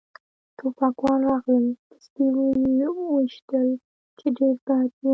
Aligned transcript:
ټوپکوال 0.57 1.21
راغلل 1.29 1.67
پسې 1.87 2.25
و 2.35 2.37
يې 2.79 2.87
ویشتل، 3.13 3.69
چې 4.17 4.27
ډېر 4.37 4.55
بد 4.65 4.91
و. 5.01 5.05